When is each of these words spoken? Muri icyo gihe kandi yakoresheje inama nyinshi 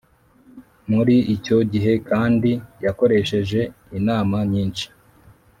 Muri 0.91 1.15
icyo 1.35 1.57
gihe 1.71 1.93
kandi 2.09 2.51
yakoresheje 2.85 3.59
inama 3.97 4.37
nyinshi 4.51 4.87